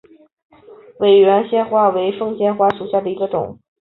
[0.97, 3.59] 婺源凤仙花为凤仙花科凤仙花属下的一个种。